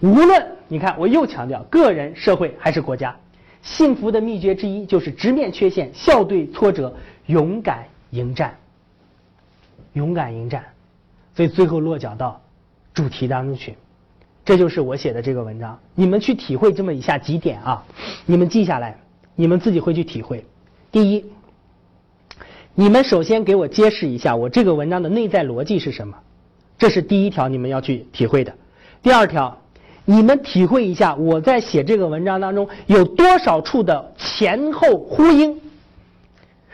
[0.01, 3.17] 无论你看，我又强调，个人、社会还是国家，
[3.63, 6.95] 幸福的秘诀之一就是直面缺陷，笑对挫折，
[7.27, 8.55] 勇敢迎战。
[9.95, 10.65] 勇敢迎战，
[11.35, 12.41] 所以最后落脚到
[12.95, 13.75] 主题当中去。
[14.45, 17.85] 这就是我写的这个文章，你们去体会这么以下几点啊，
[18.27, 18.99] 你们记下来，
[19.35, 20.45] 你们自己会去体会。
[20.93, 21.25] 第一。
[22.75, 26.17] 你们首先给我揭示一下，我这个文章的内在逻辑是什么？
[26.79, 28.55] 这是第一条，你们要去体会的。
[29.03, 29.61] 第二条，
[30.11, 35.61] 你们体会一下我在写这个文章当中有多少处的前后呼应，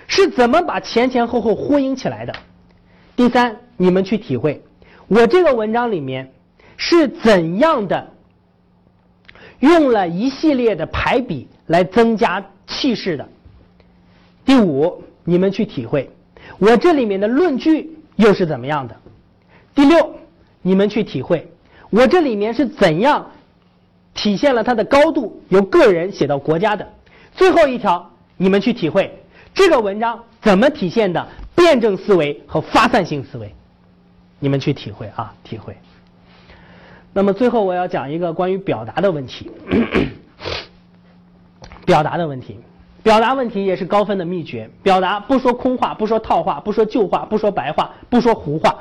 [0.06, 2.32] 是怎么把前前后后呼应起来的？
[3.16, 4.62] 第三，你们去体会
[5.08, 6.32] 我这个文章里面
[6.76, 8.12] 是怎样的
[9.58, 13.28] 用了一系列的排比来增加气势的。
[14.44, 16.08] 第五，你们去体会，
[16.60, 18.94] 我这里面的论据又是怎么样的？
[19.74, 20.14] 第六，
[20.62, 21.50] 你们去体会，
[21.94, 23.30] 我这里面是怎样
[24.14, 26.84] 体现了它的高度，由个人写到国家的。
[27.32, 29.16] 最后一条，你们去体会
[29.54, 33.54] 这个文章怎么体现的辩证思维和发散性思维。
[34.40, 35.76] 你们去体会啊，体会。
[37.12, 39.48] 那么最后我要讲一个关于表达的问题，
[41.86, 42.58] 表达的问题，
[43.04, 44.68] 表达问题也是高分的秘诀。
[44.82, 48.80] 表达不说空话，不说套话，不说旧话，不说白话，不说胡话。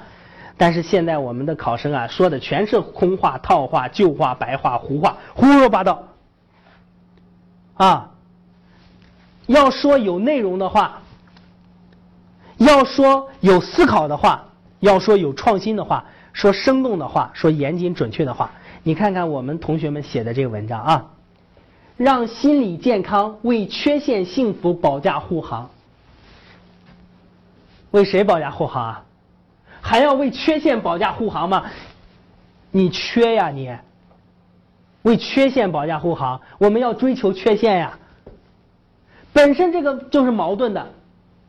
[0.57, 6.03] 但是现在我们的考生啊，说的全是空话、套话、旧话、白话、胡话，胡说八道。
[7.75, 8.11] 啊，
[9.47, 11.01] 要说有内容的话，
[12.57, 14.45] 要说有思考的话，
[14.79, 16.05] 要说有创新的话。
[16.33, 18.51] 说生动的话，说严谨准确的话。
[18.81, 21.05] 你看看我们同学们写的这个文章啊，
[21.95, 25.69] 让心理健康为缺陷幸福保驾护航。
[27.91, 29.05] 为谁保驾护航啊？
[29.83, 31.65] 还要为缺陷保驾护航吗？
[32.71, 33.69] 你缺呀你！
[35.01, 37.99] 为缺陷保驾护航，我们要追求缺陷呀。
[39.33, 40.87] 本身这个就是矛盾的。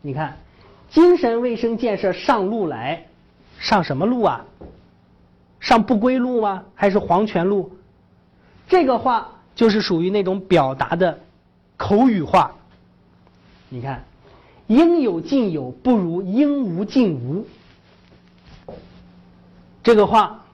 [0.03, 0.37] 你看，
[0.91, 3.07] 精神卫生建设上路来，
[3.61, 4.45] 上什么路啊？
[5.61, 6.65] 上不归路吗？
[6.75, 7.71] 还是黄泉路？
[8.69, 11.21] 这个话就是属于那种表达的
[11.77, 12.51] 口语化。
[13.69, 14.03] 你看，
[14.67, 17.47] 应有尽有不如应无尽无。
[19.85, 20.45] 这个话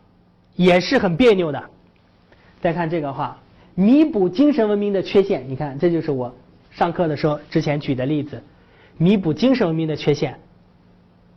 [0.56, 1.70] 也是很别扭的。
[2.60, 3.38] 再看这个话，
[3.74, 5.48] 弥补精神文明的缺陷。
[5.48, 6.34] 你看，这就是我
[6.70, 8.42] 上课的时候之前举的例子，
[8.98, 10.38] 弥补精神文明的缺陷。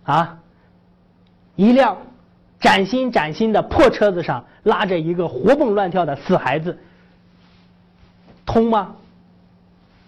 [0.03, 0.39] 啊，
[1.55, 1.95] 一辆。
[2.59, 6.79] 崭新崭新的破车子上拉着一个活蹦乱跳的死孩子，
[8.45, 8.95] 通吗？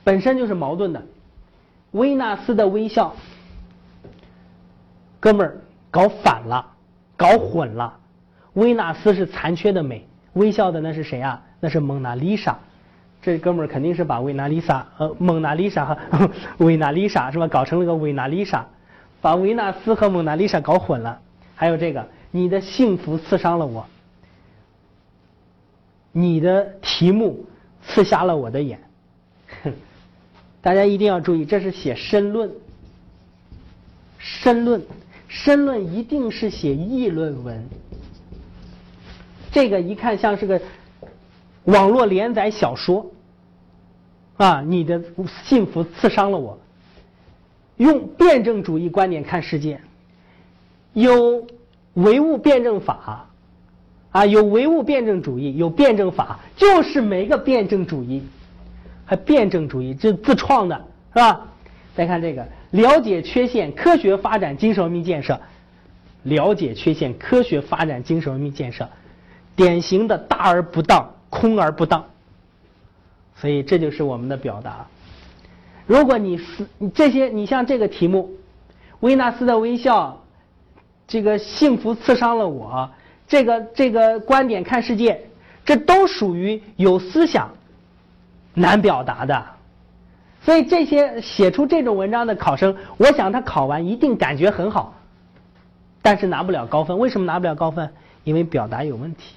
[0.06, 1.04] 本身就是矛盾的。
[1.91, 3.13] 维纳斯的微笑，
[5.19, 5.58] 哥们儿
[5.91, 6.65] 搞反了，
[7.15, 7.97] 搞混了。
[8.54, 11.41] 维纳斯是残缺的美，微笑的那是谁啊？
[11.60, 12.58] 那是蒙娜丽莎。
[13.21, 17.47] 这哥们儿肯定是把维娜丽莎呃蒙娜丽莎和维娜丽莎是吧？
[17.47, 18.65] 搞成了个维娜丽莎，
[19.21, 21.19] 把维纳斯和蒙娜丽莎搞混了。
[21.56, 22.08] 还有这个。
[22.32, 23.86] 你的幸福刺伤了我，
[26.12, 27.45] 你的题目
[27.82, 28.78] 刺瞎了我的眼。
[30.62, 32.51] 大家一定要注意，这是写申论，
[34.17, 34.82] 申论，
[35.36, 37.67] 申论一定是写议论文。
[39.52, 40.62] 这个一看像是个
[41.65, 43.12] 网络连载小说
[44.38, 44.62] 啊！
[44.62, 45.02] 你的
[45.43, 46.58] 幸福刺伤了我，
[47.78, 49.82] 用辩证主义观点看世界，
[50.93, 51.45] 有。
[51.95, 53.30] 唯物辩证法，
[54.12, 58.21] 啊，有唯物辩证主义，有辩证法，就是没个辩证主义，
[59.06, 60.76] 还辩证主义，这自创的，
[61.13, 61.48] 是吧？
[61.95, 62.45] 再看这个，
[62.76, 65.40] 了解缺陷，科学发展精神文明建设，
[66.24, 68.90] 了解缺陷，科学发展精神文明建设，
[69.56, 72.06] 典型的大而不当，空而不当，
[73.36, 74.86] 所以这就是我们的表达。
[75.86, 78.32] 如果你是这些，你像这个题目，
[79.00, 80.22] 维纳斯的微笑。
[81.08, 82.90] 这个幸福刺伤了我，
[83.28, 85.30] 这个这个观点看世界，
[85.64, 87.52] 这都属于有思想、
[88.56, 89.46] 难表达的。
[90.46, 94.94] 所以这些写出这种文章的考生，我想他考完一定感觉很好，
[96.04, 97.00] 但是拿不了高分。
[97.00, 97.92] 为什么拿不了高分？
[98.24, 99.34] 因为表达有问题，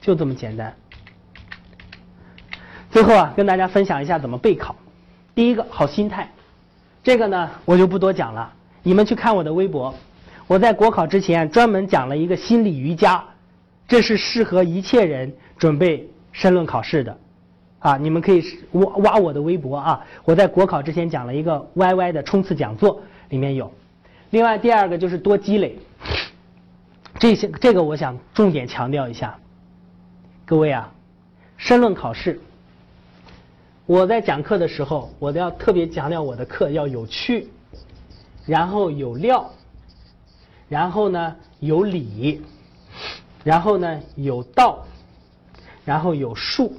[0.00, 0.74] 就这么简单。
[2.90, 4.74] 最后啊，跟大家分享一下怎么备考。
[5.32, 6.28] 第一个，好心态，
[7.04, 9.94] 这个呢我就不多讲了，你们去看我的微博。
[10.48, 13.22] 我在国考之前专门讲了一个心理瑜伽，
[13.86, 17.16] 这是适合一切人准备申论考试的，
[17.78, 20.04] 啊，你们可以挖挖我的微博啊。
[20.24, 23.72] 我在国考之前讲了一个 YY 的冲刺讲座，里面有。
[24.30, 25.78] 另外第二个就是多积累，
[27.18, 29.38] 这些这个我想重点强调一下，
[30.44, 30.92] 各位啊，
[31.56, 32.40] 申论考试，
[33.86, 37.48] 我在讲课的时候，我都要特别强调我的课要有趣，
[38.46, 39.50] 然后有料。
[40.68, 42.42] 然后呢，有理，
[43.42, 44.84] 然后呢，有道，
[45.86, 46.78] 然后有术。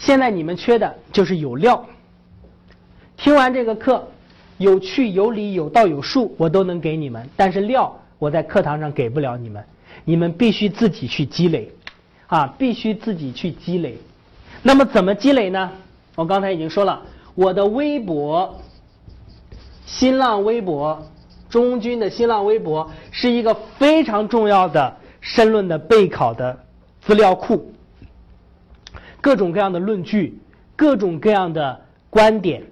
[0.00, 1.86] 现在你们缺的就是有料。
[3.18, 4.08] 听完这个课，
[4.56, 7.28] 有趣、有理、有道、有术，我都能给你们。
[7.36, 9.62] 但是料，我在课堂上给不了你们，
[10.06, 11.70] 你们必须自己去积累，
[12.28, 13.98] 啊，必须自己去积累。
[14.62, 15.70] 那么怎么积累呢？
[16.14, 17.02] 我刚才已经说了，
[17.34, 18.58] 我的微博。
[19.84, 21.04] 新浪微博，
[21.48, 26.56] 中军的新浪微博是一个非常重要的申论的备考的
[27.00, 27.72] 资料库，
[29.20, 30.38] 各种各样的论据，
[30.76, 32.62] 各种各样的观点，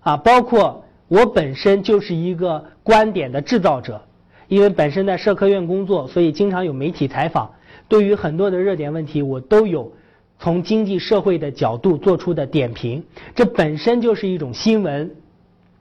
[0.00, 4.02] 啊，包括我本身就是一个观点的制造者，
[4.48, 7.52] 因为本身在社科院工作，所以经常有媒体采访，
[7.88, 9.92] 对于很多的热点问题，我都有
[10.38, 15.14] 从经济社会的角度做出的点评，这本身就是一种新闻，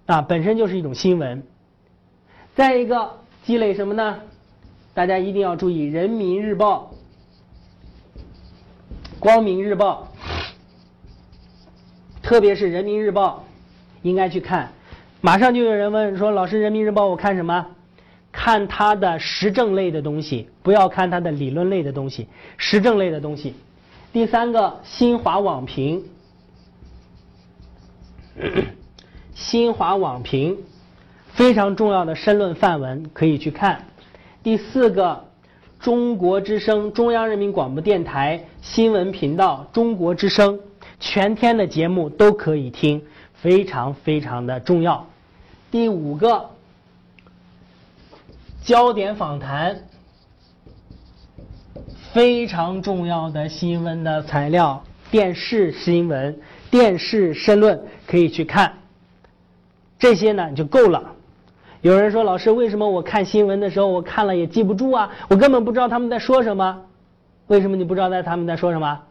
[0.05, 1.43] 啊，本身就是一种新闻。
[2.55, 3.09] 再一个
[3.43, 4.19] 积累什么呢？
[4.93, 6.91] 大家一定要注意，《人民日报》。
[9.23, 10.09] 光明日报，
[12.21, 13.45] 特别是人民日报，
[14.01, 14.73] 应该去看。
[15.21, 17.67] 马上就有人问说：“老师，人民日报我看什么？
[18.33, 23.55] 看它的时政类的东西，不要看它的理论类的东西，时政类的东西。”
[24.12, 26.03] 第三个，新华网评，
[29.33, 30.57] 新华网评
[31.29, 33.86] 非常重要的申论范文可以去看。
[34.43, 35.29] 第四个。
[35.83, 40.57] 中国之声、中央人民广播电台新闻频道、中国之声
[40.97, 45.05] 全天的节目都可以听，非常非常的重要。
[45.69, 46.51] 第五个，
[48.63, 49.77] 焦点访谈，
[52.13, 56.39] 非常重要的新闻的材料，电视新闻、
[56.71, 58.71] 电视申论可以去看，
[59.99, 61.12] 这些呢就够了。
[61.83, 65.11] 有人说：“老师，为什么我看新闻的时候，我看了也记不住啊？
[65.27, 66.79] 我根本不知道他们在说什么。
[67.47, 69.01] 为什么你不知道在他们在说什么？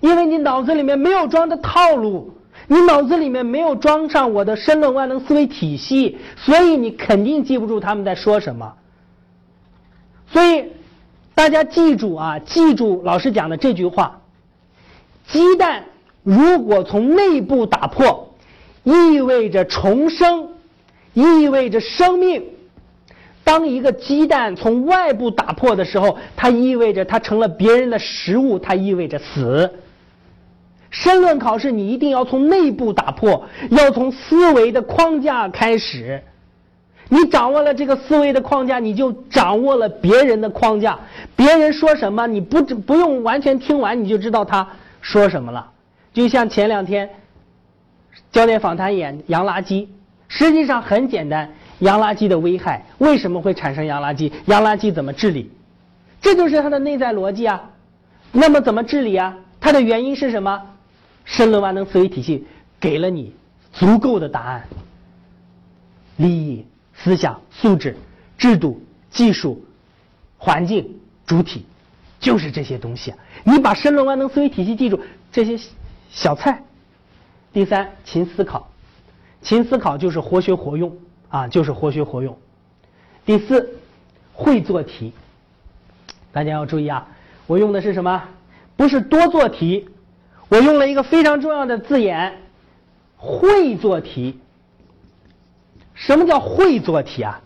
[0.00, 2.32] 因为你脑子里面没有装的套路，
[2.68, 8.72] 你脑子里面没有装上我的申论万能思维体系，所以你肯定记不住他们在说什么。
[10.26, 10.72] 所以
[11.34, 14.22] 大家记住啊，记住老师讲的这句话：
[15.26, 15.84] 鸡蛋
[16.22, 18.34] 如果从内部打破，
[18.84, 20.48] 意味着重生。”
[21.14, 22.42] 意味着生命。
[23.44, 29.72] 当一个鸡蛋从外部打破的时候，它意味着它成了别人的食物，它意味着死。
[30.90, 36.22] 申论考试你一定要从内部打破，要从思维的框架开始。
[37.08, 40.98] 你掌握了这个思维的框架，你就掌握了别人的框架。
[41.34, 44.66] 别人说什么，你不不用完全听完，你就知道他
[45.00, 45.68] 说什么了。
[46.14, 47.10] 就像前两天
[48.30, 49.88] 焦点访谈演洋垃圾。
[50.34, 54.32] 实际上很简单，洋垃圾的危害为什么会产生洋垃圾？
[54.46, 55.50] 洋垃圾怎么治理？
[56.22, 57.70] 这就是它的内在逻辑啊。
[58.32, 59.36] 那么怎么治理啊？
[59.60, 60.62] 它的原因是什么？
[61.26, 62.46] 申论万能思维体系
[62.80, 63.34] 给了你
[63.74, 64.66] 足够的答案。
[66.16, 66.64] 利益、
[66.94, 67.94] 思想、素质、
[68.38, 69.62] 制度、技术、
[70.38, 71.66] 环境、主体，
[72.18, 73.12] 就是这些东西。
[73.44, 74.98] 你把申论万能思维体系记住，
[75.30, 75.62] 这些
[76.10, 76.62] 小菜。
[77.52, 78.71] 第三，勤思考。
[79.42, 80.96] 勤思考就是活学活用
[81.28, 82.36] 啊，就是活学活用。
[83.26, 83.76] 第四，
[84.32, 85.12] 会做题，
[86.32, 87.08] 大家要注意啊，
[87.46, 88.22] 我用的是什么？
[88.76, 89.88] 不是多做题，
[90.48, 92.38] 我用了一个非常重要的字眼，
[93.16, 94.38] 会做题。
[95.94, 97.40] 什么叫会做题啊？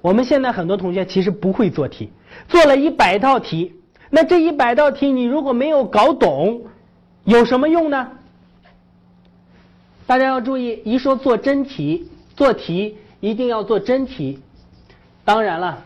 [0.00, 2.10] 我们现在很多同学其实不会做题，
[2.48, 3.74] 做了一百道题，
[4.10, 6.62] 那这一百道题你如果没有搞懂，
[7.24, 8.08] 有什么用呢？
[10.06, 14.40] 大家要注意，一说做真题，做题一定要做真题。
[15.24, 15.84] 当然了，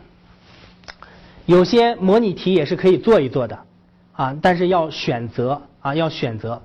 [1.45, 3.59] 有些模拟题也是可以做一做的，
[4.13, 6.63] 啊，但是要选择啊，要选择，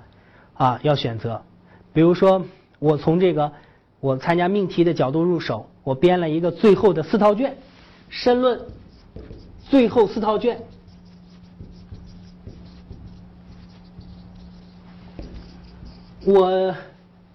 [0.54, 1.42] 啊，要选择。
[1.94, 2.46] 比如说，
[2.80, 3.52] 我从这个
[4.00, 7.58] 我参加命题的角度入手，我编了一个最后的四套卷，
[8.10, 8.60] 申论
[9.70, 10.58] 最后四套卷，
[16.26, 16.74] 我。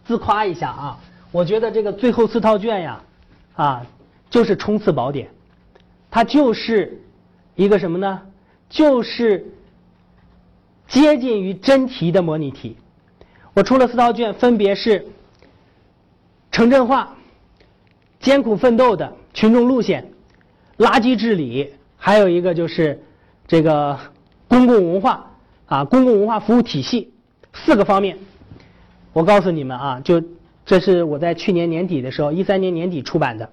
[0.06, 0.98] 自夸一下啊，
[1.32, 3.02] 我觉得这个最后四套卷呀，
[3.54, 3.86] 啊，
[4.30, 5.28] 就是冲刺宝典，
[6.10, 7.02] 它就是
[7.54, 8.22] 一个什么呢？
[8.68, 9.52] 就是
[10.88, 12.76] 接近于真题的模拟题。
[13.54, 15.06] 我出了四套卷，分别是
[16.52, 17.16] 城镇化、
[18.20, 20.12] 艰苦奋斗的群众路线、
[20.78, 23.02] 垃圾治理，还有一个就是
[23.46, 23.98] 这个
[24.46, 25.30] 公共文化
[25.66, 27.12] 啊，公共文化服务体系
[27.52, 28.18] 四个方面。
[29.16, 30.22] 我告诉你们啊，就
[30.66, 33.48] 这是我在去年年底的时候，一三年年底出版的。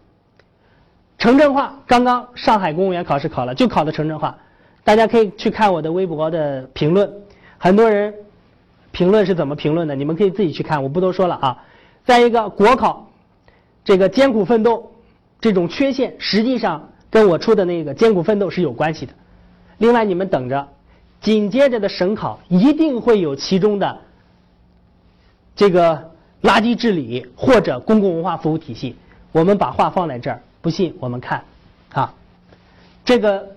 [1.17, 4.37] 城镇化刚刚上海公务员考试考了，就考的城镇化，
[4.83, 7.09] 大家可以去看我的微博的评论，
[7.57, 8.13] 很多人
[8.91, 11.63] 评论是怎么评论的，你们可以自己去看，我不多说了啊。
[12.03, 13.09] 再一个国考，
[13.85, 14.91] 这个艰苦奋斗
[15.39, 19.13] 这种缺陷，实际上跟我出的那个艰苦奋斗是有关系的。
[19.77, 20.67] 另外，你们等着，
[21.21, 23.97] 紧接着的省考一定会有其中的。
[25.55, 28.95] 这个垃圾治理或者公共文化服务体系，
[29.31, 31.43] 我们把话放在这儿，不信我们看，
[31.93, 32.13] 啊，
[33.05, 33.55] 这个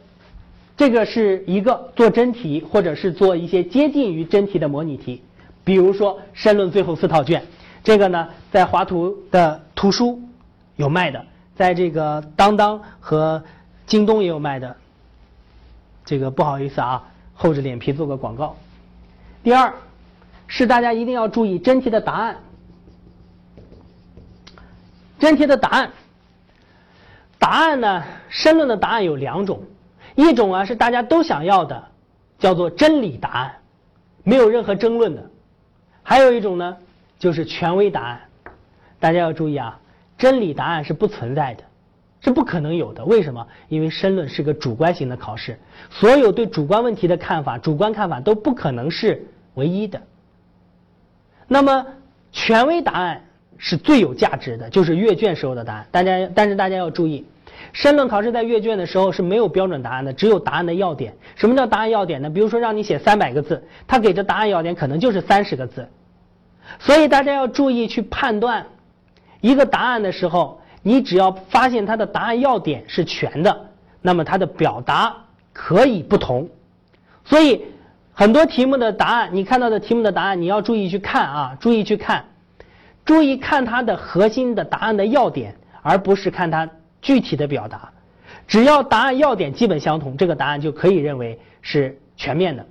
[0.76, 5.22] 这个是一个做真题，或者是做一些接近于真题的模拟题，
[5.64, 7.42] 比如说申论最后四套卷，
[7.82, 10.20] 这个呢在华图的图书
[10.76, 11.24] 有卖的，
[11.56, 13.42] 在这个当当和
[13.86, 14.76] 京东也有卖的。
[16.04, 17.02] 这个不好意思啊，
[17.34, 18.54] 厚着脸皮做个广告。
[19.42, 19.74] 第二，
[20.46, 22.36] 是大家一定要注意真题的答案。
[25.18, 25.90] 真题的答案，
[27.38, 29.62] 答案呢，申论的答案有两种，
[30.14, 31.84] 一种啊是大家都想要的，
[32.38, 33.52] 叫做真理答案，
[34.24, 35.22] 没有任何争论的；
[36.02, 36.76] 还有一种呢，
[37.18, 38.20] 就是权威答案。
[39.00, 39.80] 大家要注意啊，
[40.18, 41.64] 真理答案是不存在的。
[42.22, 43.46] 是不可能有的，为什么？
[43.68, 45.58] 因为申论是个主观型的考试，
[45.90, 49.24] 所有对主观问题的看法、主观看法都不可能是
[49.54, 50.02] 唯一的。
[51.48, 51.86] 那么，
[52.32, 53.22] 权威答案
[53.58, 55.86] 是最有价值的，就是阅卷时候的答案。
[55.90, 57.24] 大家，但是大家要注意，
[57.72, 61.14] 申论考试在阅卷的时候是没有标准答案的，只有答案的要点。
[61.34, 62.30] 什么叫答案要点呢？
[62.30, 65.88] 比如说让你写三百个字，他给的答案要点可能就是三十个字，
[66.78, 68.66] 所以大家要注意去判断
[69.40, 70.60] 一个答案的时候。
[70.82, 73.70] 你只要发现它的答案要点是全的，
[74.00, 75.16] 那么它的表达
[75.52, 76.48] 可以不同。
[77.24, 77.64] 所以
[78.18, 82.24] 很多题目的答案，你看到的题目的答案，你要注意去看啊，注意去看，
[83.04, 86.66] 注意看它的核心的答案的要点，而不是看它
[87.02, 87.90] 具体的表达。
[88.48, 92.64] 只要答案要点基本相同，这个答案就可以认为是全面的。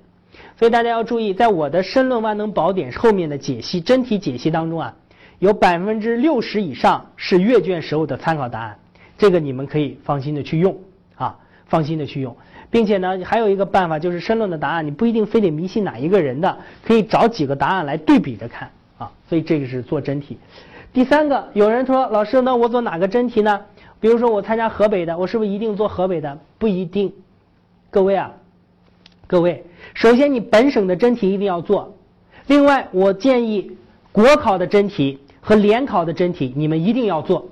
[0.57, 4.95] 所以大家要注意，在我的申论万能宝典后面的解析真题解析当中啊。
[5.37, 8.79] 有百分之六十以上是阅卷时候的参考答案，
[9.15, 10.75] 这个你们可以放心的去用
[11.13, 11.37] 啊，
[11.67, 12.35] 放心的去用，
[12.69, 20.37] 并且呢，还有一个办法就是申论的答案，你不一定非得迷信哪一个人的，可以找几个答案来对比着看啊，所以这个是做真题。
[20.93, 23.61] 第三个，有人说老师，那我做哪个真题呢？
[23.99, 26.37] 比如说我参加河北的，我是不是一定做河北的？
[26.57, 27.13] 不一定。
[27.89, 28.31] 各位啊，
[29.27, 31.95] 各位，首先你本省的真题一定要做，
[32.47, 33.71] 另外我建议
[34.11, 35.19] 国考的真题。
[35.47, 37.49] 和联考的真题，你们一定要做，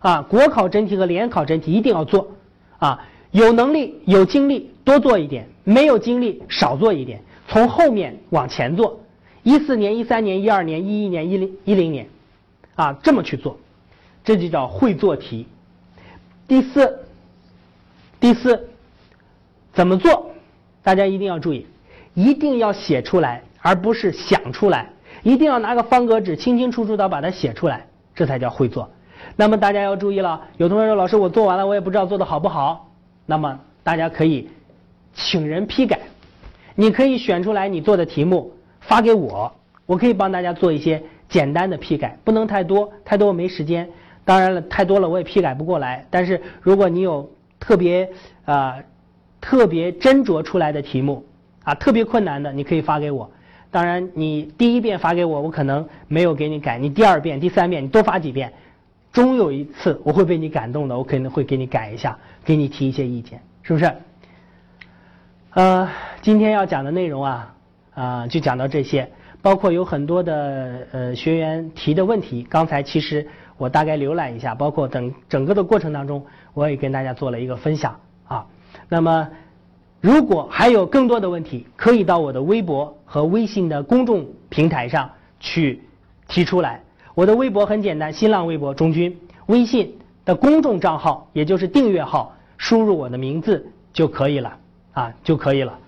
[0.00, 2.32] 啊，国考真题和联考真题一定要做，
[2.78, 9.00] 啊，有能力有精力多做一点，没有精力少做一点，从后面往前做，
[9.42, 12.08] 一四年、一三年、一二年、一一年、一零一零年，
[12.74, 13.58] 啊，这么去做，
[14.24, 15.46] 这就叫会做题。
[16.48, 17.00] 第四，
[18.20, 18.68] 第四，
[19.72, 20.30] 怎么做？
[20.82, 21.66] 大家一定要注意，
[22.14, 24.90] 一定要写出来，而不是想出来。
[25.22, 28.88] 一定要拿个方格纸，清清楚楚的把它写出来，这才叫会做。
[29.34, 32.85] 那么大家要注意了，有同学说老师我做完了，我也不知道做的好不好。
[33.26, 34.48] 那么大家可以
[35.14, 35.98] 请人批改，
[36.74, 39.52] 你可以选出来你做的题目发给我，
[39.84, 43.88] 我可以帮大家做一些简单的批改，不能太多，太多没时间。
[44.24, 46.06] 当然了，太多了我也批改不过来。
[46.10, 47.28] 但是如果你有
[47.60, 48.08] 特别
[48.44, 48.76] 啊
[49.40, 51.24] 特别斟酌出来的题目
[51.62, 53.30] 啊特别困难的，你可以发给我。
[53.70, 56.78] 当然，你第一遍发给我，我可能没有给你改。
[56.78, 58.52] 你第二遍、第三遍，你多发几遍，
[59.16, 63.90] 终有一次我会被你感动的，我肯定会给你改一下，给你提一些意见，是不是？
[65.54, 65.88] 呃，
[66.20, 67.54] 今天要讲的内容啊，
[67.94, 69.10] 啊，就讲到这些，
[69.40, 77.98] 包括有很多的呃学员提的问题，刚才其实我大概浏览一下，包括等整个的过程当中，我也跟大家做了一个分享
[78.28, 78.46] 啊。
[78.90, 79.30] 那么。
[80.02, 85.10] 如果还有更多的问题，可以到我的微博和微信的公众平台上
[85.40, 85.82] 去
[86.28, 86.82] 提出来。
[87.16, 94.54] 我的微博很简单，新浪微博中军，微信的公众账号也就是订阅号，输入我的名字就可以了
[94.92, 95.78] 啊，就可以了。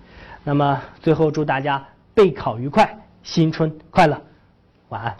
[0.43, 4.19] 那么最后祝大家备考愉快，新春快乐，
[4.87, 5.15] 晚安。